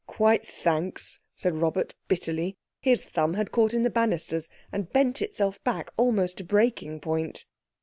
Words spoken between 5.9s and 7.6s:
almost to breaking point.